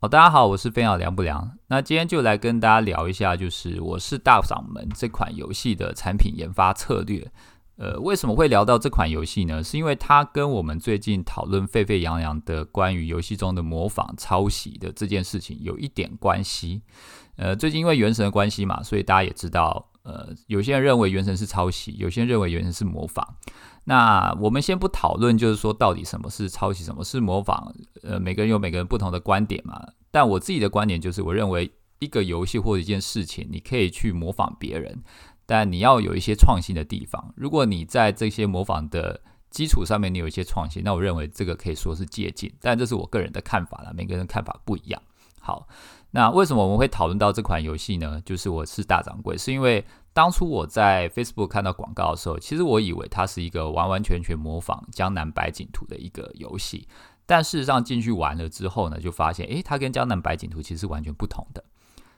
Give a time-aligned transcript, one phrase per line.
[0.00, 1.58] 哦，大家好，我是飞鸟凉不凉。
[1.66, 7.30] 那今天就来跟大家聊一下，就是《我是大嗓门》这款游戏的产品研发策略。
[7.76, 9.62] 呃，为什么会聊到这款游戏呢？
[9.62, 16.80] 是因为它跟我们最近讨论沸沸扬扬的关于游戏中的模仿、抄袭的这件事情有一点关系。
[17.36, 23.36] 呃，最近因为原神的关系嘛，所以大家也知道，呃，有些人认为原神是抄袭，有些人认为原神是模仿。
[23.84, 27.74] 那我们先不讨论，就是说到底什么是抄袭，什么是模仿。
[28.02, 29.80] 呃，每个人有每个人不同的观点嘛。
[30.10, 35.02] 但我自己的观点就是，我认为一个游戏或者一件事情，你可以去模仿别人，
[35.46, 37.32] 但你要有一些创新的地方。
[37.36, 39.20] 如果你在这些模仿的
[39.50, 42.52] 基础上面，你有一些创新，那我认为这个可以说是借鉴。
[42.60, 45.02] 但这是我个人的看法了，每个人看法不一样。
[45.40, 45.66] 好，
[46.12, 48.20] 那为什么我们会讨论到这款游戏呢？
[48.24, 49.84] 就是我是大掌柜，是因为。
[50.12, 56.88] 当初我在 Facebook 看到广告的时候，其实我以为它是一个完完全全模仿《江南百景图》的一个游戏，
[57.26, 61.62] 但事实上进去玩了之后呢，就发现，诶，它跟《江南百景图》其实是完全不同的。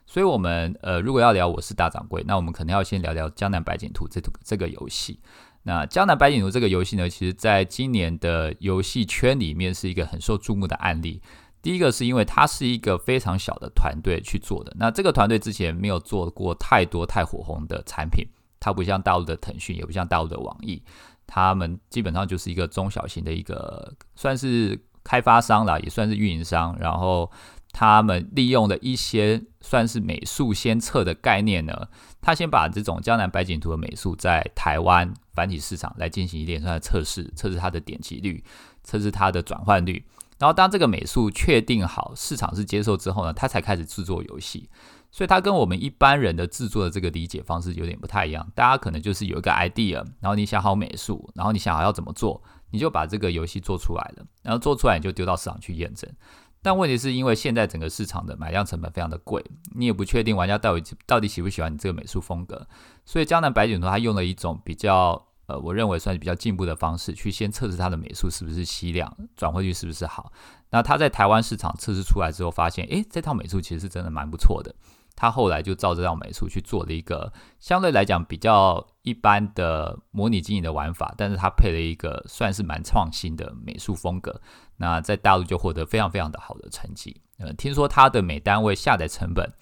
[0.06, 5.20] 所以，我们呃，如果要聊我是大掌柜，那我们可能要先聊聊《江南百景图》这这个游戏。
[5.64, 11.20] 那《江南百景图》这个游戏呢，其实在今年的游戏圈里面是一个很受注目的案例。
[11.62, 18.26] 第一个是因为它是一个非常小的团队去做的，那这个团队之前没有做过太多太火红的产品，
[18.58, 20.82] 它不像大陆的腾讯，也不像大陆的网易，
[21.26, 27.30] 他们基本上就是一个中小型的一个算是开发商啦，也算是运营商，然后
[27.72, 31.88] 他们利用的一些算是美术先测的概念呢，
[32.20, 38.42] 他先把这种江南百景图的美术在台湾繁体市场来进行一连串的测试，测试它的点击率，
[38.82, 40.04] 测试它的转换率。
[40.42, 44.68] 然后当这个美术确定好，市场是接受之后呢，他才开始制作游戏。
[45.12, 48.44] 所以它跟我们一般人的制作的这个理解方式有点不太一样。
[48.52, 54.26] 大家可能就是有一个 idea，然后你想好美术，然后你想好要怎么做，你就把这个游戏做出来了。
[54.42, 56.10] 然后做出来你就丢到市场去验证。
[56.60, 59.44] 但问题是因为现在整个市场的买量成本非常的贵，
[59.76, 62.66] 你也不确定玩家到底到底喜不喜欢你这个美术风格。
[63.04, 65.28] 所以江南白景图它用了一种比较。
[65.46, 70.32] 呃，我认为算是比较进步的方式，去先测试它的美术是不是吸量，转换率是不是好。
[70.70, 74.74] 那他在台湾市场测试出来之后，发现，诶，这套美术其实是真的蛮不错的。
[75.14, 77.30] 他后来就照这套美术去做了一个
[77.60, 84.40] 相对来讲比较一般的模拟经营的玩法，但是他配了一个算是蛮创新的美术风格。
[84.78, 87.20] 那在大陆就获得非常非常的好的成绩。
[87.38, 89.52] 呃，听说它的每单位下载成本，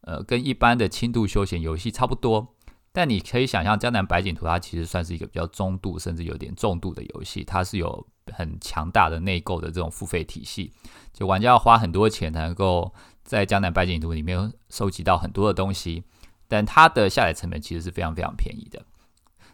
[0.00, 2.55] 呃，跟一般的轻度休闲游戏差不多。
[2.96, 7.44] 但你可以想象，《江南百景图》它其实算是一个比较中度，甚至有点重度的游戏。
[7.44, 10.72] 它是有很强大的内购的这种付费体系，
[11.12, 12.90] 就玩家要花很多钱才能够
[13.22, 16.04] 在《江南百景图》里面收集到很多的东西。
[16.48, 18.82] 但它的下载成本其实是非常非常便宜的。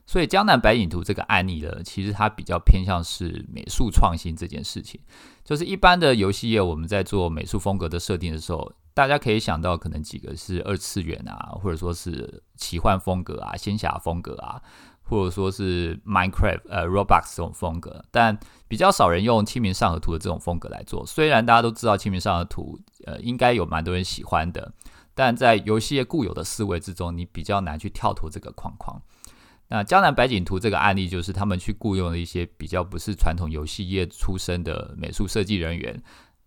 [0.06, 5.00] 所以，《江南百景图》这个案例呢，其实它比较偏向是美术创新这件事情。
[5.42, 8.72] 就是一般的游戏业，我们在做美术风格的设定的时候。
[8.94, 14.60] 大家可以想到，可能几个是二次元啊，或者说是奇幻风格啊、仙侠风格啊，
[15.03, 18.38] 或者说是 Minecraft、呃 Roblox 这种风格，但
[18.69, 21.06] 比较少人用清明上河图的这种风格来做。
[21.06, 24.72] 虽然大家都知道清明上河图，呃，应该有蛮多人喜欢的，
[25.14, 29.00] 但在游戏业固有的思维之中，你比较难去跳脱这个框框。
[29.69, 36.02] 那江南百景图这个案例，就是他们去雇佣了一些比较不是传统游戏业出身的美术设计人员。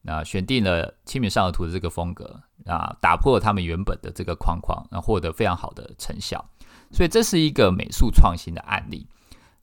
[0.05, 6.47] 那选定了《清明上河图》的这个风格啊，打破他们原本的这个框框，那获得非常好的成效。
[6.91, 9.07] 所以这是一个美术创新的案例。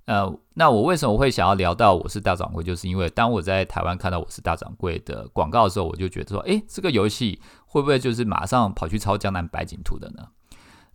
[0.06, 2.64] 呃，那我为什么会想要聊到我是大掌柜？
[2.64, 10.26] 就是因为当我在台湾看到我是大掌柜的广告的时候，我就觉得说，诶，这个游戏会不会就是马上跑去抄《江南百景图》的呢？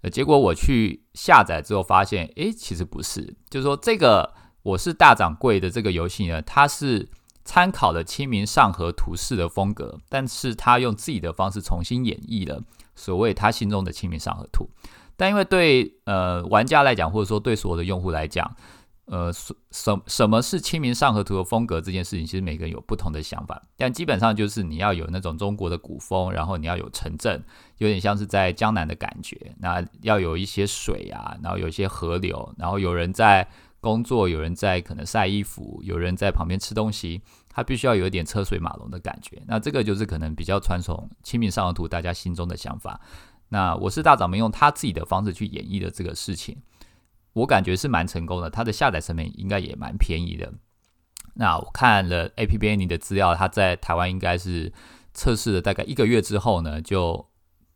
[0.01, 7.07] 呃，结果我去下载之后发现，诶，其实不是，就是说这个我是大掌柜的这个游戏呢，它是。
[7.47, 12.61] 参考了《清明上河图》式的风格，但是他用自己的方式重新演绎了
[12.93, 14.65] 所谓他心中的《清明上河图》。
[15.15, 18.53] 但因为对呃玩家来讲，或者说对所有的用户来讲，
[19.05, 23.61] 呃什什什么是《清明上河图》的风格这件事情，其实每个人有不同的想法。
[23.77, 27.41] 但基本上就是你要有那种中国的古风，然后你要有城镇，
[27.77, 29.55] 有点像是在江南的感觉。
[29.59, 33.47] 那要有一些水啊，然后有一些河流，然后有人在。
[33.87, 39.41] 工作有人在可能晒衣服，有人在旁边吃东西，他必须要有一点车水马龙的感觉。
[39.47, 42.99] 那这个就是可能比较传统《清明上河图》大家心中的想法。
[43.47, 46.57] 那我是大掌门用他自己的方式去演绎的这个事情，
[47.31, 48.49] 我感觉是蛮成功的。
[48.49, 50.51] 它的下载成本应该也蛮便宜的。
[51.35, 54.73] 那我看了 A P P N 的资料，它在台湾应该是
[55.13, 57.25] 测试了大概一个月之后呢，就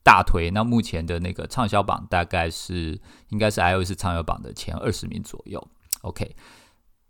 [0.04, 0.52] 大推。
[0.52, 3.00] 那目前的那个畅销榜大概是
[3.30, 5.66] 应该是 iOS 畅销榜的前二十名左右。
[6.02, 6.36] OK，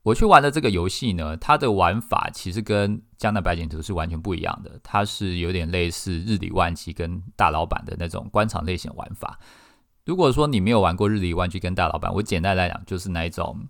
[0.04, 4.80] 我去玩的这个游戏呢，它的玩法其实跟《江南百景图》是完全不一样的。
[4.84, 9.40] 它是有点类似日理万机跟大老板的那种官场类型玩法。
[10.04, 13.68] 如果说你没有玩过日理万机跟大老板，我简单来讲就是那一种，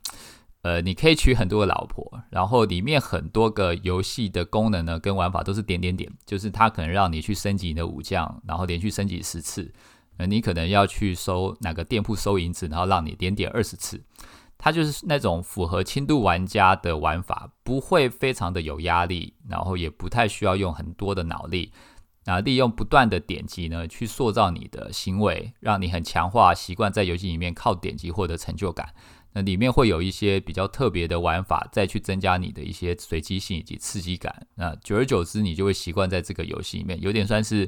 [0.62, 9.74] 呃，你可以娶很多个老婆，然后里面很多个游戏的功能呢跟玩法都是点点点，就是它可能让你去升级你的武将，然后连续升级十次。
[10.18, 14.02] 呃，你可能要去收哪个店铺收银子，然后让你点点二十次。
[14.64, 21.72] 它就是那种符合轻度玩家的玩法，不会非常的有压力，然后也不太需要用很多的脑力。
[22.26, 28.94] 那利用不断的点击呢，去塑造你的行为，让你很强化习惯在游戏里面靠点击获得成就感。
[29.34, 34.46] 那里面会有一些比较特别的玩法，再去增加你的一些随机性以及刺激感。
[34.54, 37.68] 那久而久之，你就会习惯在这个游戏里面，有点算是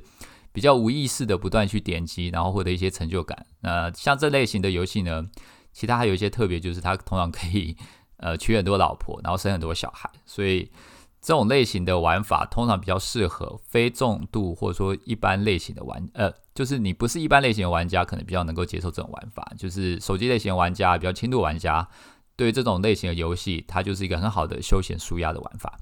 [0.51, 3.47] 比较无意识的不断去点击，然后获得一些成就感。
[3.61, 5.25] 那像这类型的游戏呢？
[5.73, 7.75] 其他还有一些特别，就是它通常可以
[8.17, 10.71] 呃娶很多老婆，然后生很多小孩，所以
[11.19, 19.51] 这种类型的玩法通常比较适合非重度或者说一般类型的玩呃，就是你不是一般类型的玩家，可能比较能够接受这种玩法。
[19.57, 21.87] 就是手机类型的玩家，比较轻度玩家，
[22.35, 25.79] 对这种类型的游戏，它就是一个很好的休闲舒压的玩法。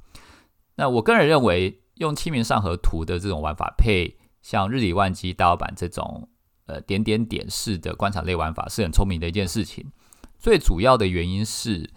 [0.75, 6.29] 那我个人认为，用清明上河图的这种玩法，配像日理万机大老板这种。
[6.71, 9.91] 呃，点点点式的观察类玩法是很聪明的一件事情。
[10.39, 11.89] 最主要的原因是，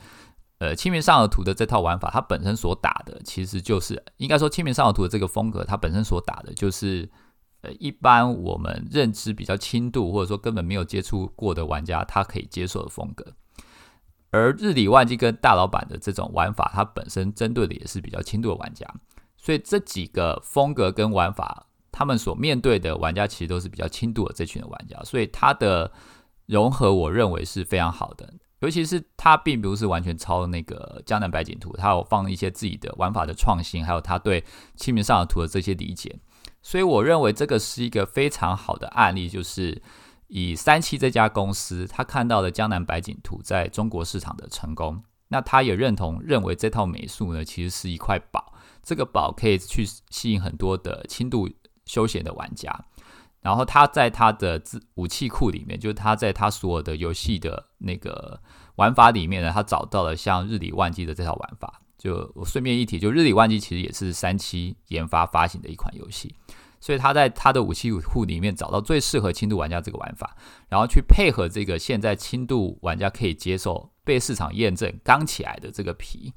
[0.59, 7.09] 呃，清明上河图的这套玩法，它本身所打的其实就是应该说，清明上河图的这个风格，它本身所打的就是
[7.61, 13.25] 呃，一般我们认知比较轻度或者说根本没有接触过的玩家，他可以接受的风格。
[14.33, 18.85] 而日理万机跟大老板的这种玩法，它本身针对的也是比较轻度的玩家，
[19.37, 21.69] 所以这几个风格跟玩法。
[21.97, 25.93] 他们所面对的玩家其实都是比较轻度的这群的玩家，所以它的
[26.47, 28.35] 融合我认为是非常好的。
[28.59, 34.43] 尤其是它并不是完全抄那个江南百景图，它有放一些自己的玩法的创新，还有他对
[34.75, 36.19] 清明上河图的这些理解。
[36.63, 39.81] 所以我认为这个是一个非常好的案例，就是
[40.27, 48.53] 以三七这家公司，他看到了江南百景图在中国市场的成功，那他也认同认为这套美术呢其实是一块宝，
[48.83, 51.49] 这个宝可以去吸引很多的轻度。
[51.85, 52.85] 休闲的玩家，
[53.41, 58.41] 然后他在他的自武器库里面，就是他在他所有的游戏的那个
[58.77, 61.81] 玩法里面呢，他找到了像日理万机的这套玩法。
[61.99, 66.35] 就我顺便一提，就日理万机其实也是三期研发发行的一款游戏，
[66.79, 70.37] 所以他在他的武器库里面找到最适合轻度玩家这个玩法，
[70.69, 76.35] 然后去配合这个现在轻度玩家可以接受、被市场验证刚起来的这个皮，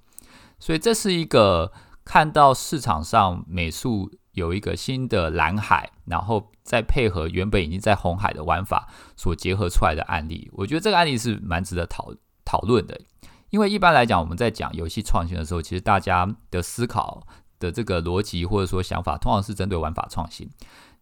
[0.58, 1.74] 所以这是一个
[2.06, 4.10] 看到市场上美术。
[4.38, 12.14] 有一个新的蓝海，然后再配合原本已经在红海的玩法所结合出来的案例，我觉得这个案例是蛮值得讨
[12.46, 13.02] 讨论的。
[13.50, 17.26] 因为一般来讲，我们在讲游戏创新的时候，其实大家的思考
[17.58, 20.48] 的这个逻辑或者说想法，通常是针对玩法创新。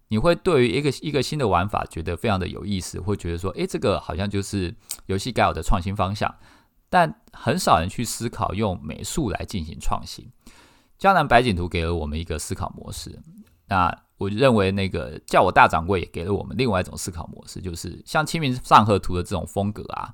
[0.07, 4.73] 你会对于一个一个新的玩法觉得非常的有意思，会觉得说，诶，这个好像就是
[5.07, 6.33] 游戏该有的创新方向。
[6.89, 10.31] 但很少人去思考用美术来进行创新。
[10.97, 13.19] 江南百景图给了我们一个思考模式，
[13.67, 20.13] 那我认为那个叫我大掌柜也给了我们另外一种思考模式，就是像清明上河图的这种风格啊，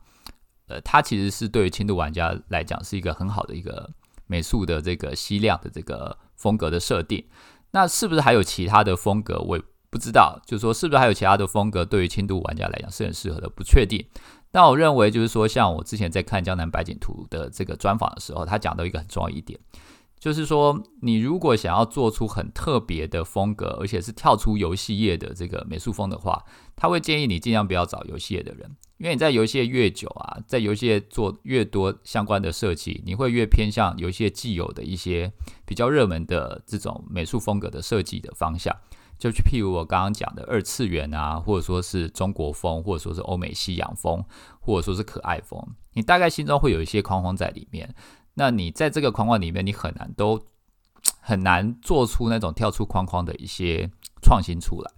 [0.68, 3.90] 呃，它其实是对于轻度玩家来讲是一个很好的一个
[4.26, 7.24] 美术的这个吸量的这个风格的设定。
[7.72, 9.40] 那是不是还有其他的风格？
[9.40, 14.06] 我也不知道，就是说是不是还有其他的风格对于轻度玩家来讲是很适合的，不确定。
[14.50, 19.60] 但我认为就是说，像我之前在看江南百景图的这个专访的时候，他讲到一个很重要一点。
[20.22, 35.34] 就是说，你如果想要做出很特别的风格，而且是跳出游戏业的这个美术风的话，他会建议你尽量不要找游戏业的人，因为你在游戏业越久啊，在游戏业做越多相关的设计，你会越偏向游戏业既有的一些
[35.66, 38.76] 比较热门的这种美术风格的设计的方向。
[39.18, 44.24] 就去譬如我刚刚讲的二次元啊，或者说是中国风，或者说是欧美西洋风，
[44.60, 45.64] 或者说是可爱风，
[45.94, 47.96] 你大概心中会有一些框框在里面。
[48.36, 50.42] 那你在这个框框里面，你很难都
[51.20, 53.90] 很难做出那种跳出框框的一些
[54.22, 54.92] 创新出来。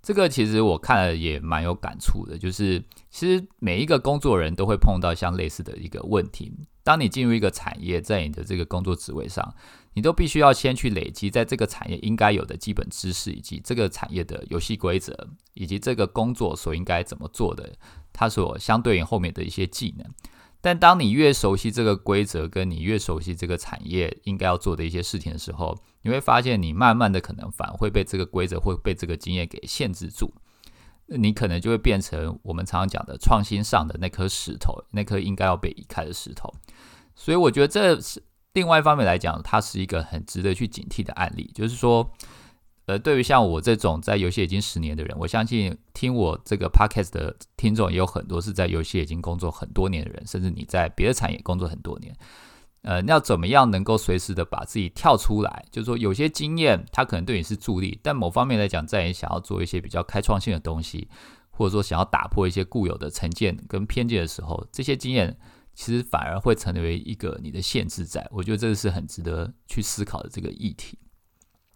[0.00, 6.52] 这个其实我看了也蛮有感触的，就是其实每一个工作人都会碰到像类似的一个问题。
[6.84, 9.54] 当你进入一个产业，在你的这个工作职位上，
[9.92, 17.74] 你都必须要先去累积在这个产业应该有的基本知识，以及这个产业的游戏规则，以及这个工作所应该怎么做的，
[18.12, 20.06] 它所相对应后面的一些技能。
[20.60, 30.34] 但当你越熟悉这个规则，跟你越熟悉这个产业应该要做的一些事情的时候，你会发现你慢慢的可能反而会被这个规则会被这个经验给限制住，
[31.06, 36.52] 你可能就会变成我们常常讲的创新上的那颗石头，那颗应该要被移开的石头。
[37.14, 38.22] 所以我觉得这是
[38.52, 41.50] 另外一方面来讲，它是一个很值得去警惕的案例。
[41.54, 42.10] 就是说，
[42.88, 52.16] 呃，对于像我这种在游戏已经十年的人，我相信听我这个 podcast 的听众也有很多是在游戏已经工作很多年的人，甚至你在别的产业工作很多年。
[52.80, 55.66] 呃，要怎么样能够随时的把自己跳出来？
[55.70, 61.08] 就是说，有些经验它可能对你是助力，但某方面来讲，在你想要做一些比较开创性的东西，
[61.50, 65.36] 或者说想要打破一些固有的成见跟偏见的时候，这些经验
[65.74, 68.06] 其实反而会成为一个你的限制。
[68.06, 70.98] 在我觉得这个是很值得去思考的这个议题。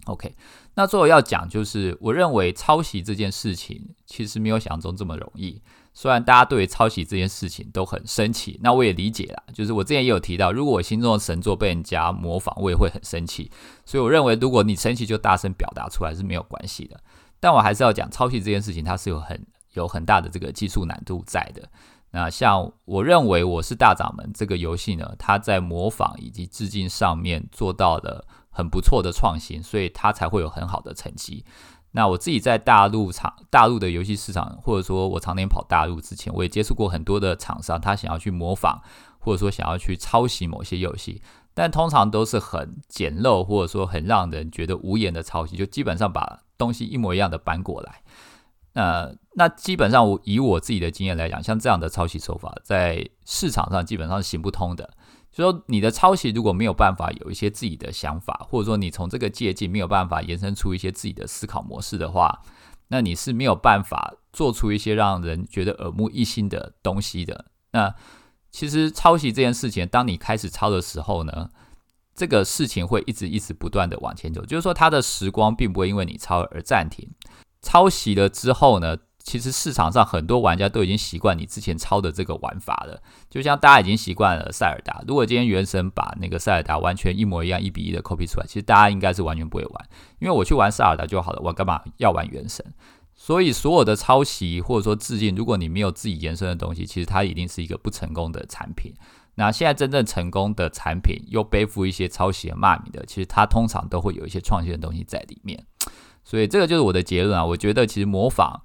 [0.07, 0.35] OK，
[0.75, 5.63] 那最后要讲就是，我认为抄袭这件事情其实没有想象中这么容易。
[5.95, 9.43] 虽然大家对于抄袭这件事情都很生气，那我也理解啦。
[9.53, 13.51] 就是我之前也有提到，如果我心中的神作被人家模仿，我也会很生气。
[13.85, 16.99] 所以我认为，如果你生气就大声表达出来是没有关系的。
[17.39, 21.69] 但我还是要讲，抄袭这件事情它是有很有很大的这个技术难度在的。
[22.11, 31.45] 那像我认为我是大掌门这个游戏呢，它在模仿以及致敬上面做到了很不错的创新，所以它才会有很好的成绩。
[31.95, 38.81] 那我自己在大陆厂、大陆的游戏市场，或者说我常年跑大陆之前，我也接触过很多的厂商，他想要去模仿，
[39.19, 41.21] 或者说想要去抄袭某些游戏，
[41.53, 48.03] 但通常都是很简陋，或者说很让人觉得无言的抄袭，就基本上把东西一模一样的搬过来。
[48.73, 54.89] 那那基本上我以我自己的经验来讲，像这样的抄袭手法，在市场上基本上是行不通的。
[55.33, 62.43] 就说你的抄袭如果没有办法有一些自己的想法，或者说你从这个借鉴没有办法延伸出一些自己的思考模式的话，
[62.89, 67.47] 那你是没有办法做出一些让人觉得耳目一新的东西的。
[67.73, 67.95] 那
[68.51, 71.49] 其实抄袭这件事情，当你开始抄的时候呢，
[72.15, 77.09] 这个事情会一直一直不断的往前走，就是说它的时光并不会因为你抄而暂停。
[77.63, 78.99] 抄袭了之后呢？
[79.23, 83.01] 其实市场上很多玩家都已经习惯你之前抄的这个玩法了，
[83.31, 85.03] 就像大家已经习惯了塞尔达。
[85.07, 89.89] 如果今天原神把那个塞尔达完全一模一样一比一的 copy 出来，其实大家应该是完全不会玩，
[90.19, 92.65] 因为我去玩塞尔达就好了，我干嘛要玩原神？
[93.15, 98.93] 所以所有的抄袭或者说致敬，如果你没有自己延伸的东西，其实它一定是一个不成功的产品。
[99.37, 105.65] 那现在真正成功的产品又背负一些抄袭和骂名的，其实它通常都会有一些创新的东西在里面。
[106.25, 108.63] 所以这个就是我的结论啊，我觉得其实模仿。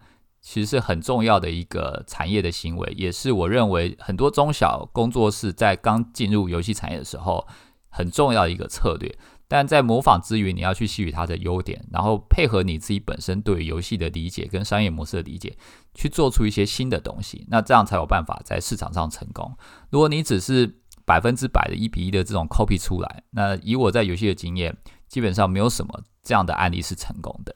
[0.48, 7.46] 其实是很重要的一个产业的行为，也是我认为很多中小工作室在刚进入游戏产业的时候
[7.90, 9.14] 很重要的一个策略。
[9.50, 15.58] 但在模仿之余，你要去吸取它的优点，然后配合你自己本身对游戏的理解跟商业模式的理解，
[15.94, 17.46] 去做出一些新的东西。
[17.50, 19.54] 那这样才有办法在市场上成功。
[19.90, 24.78] 如果你只是百分之百的一比一的这种 copy 出来，那以我在游戏的经验，
[25.10, 27.54] 基本上没有什么这样的案例是成功的。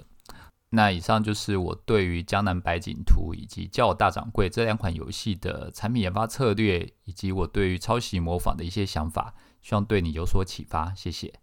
[0.74, 10.96] 那以上就是我对于《江南百景图》以及《叫我大掌柜》这两款游戏的产品研发策略，以及我对于抄袭模仿的一些想法，希望对你有所启发。
[10.96, 11.41] 谢谢。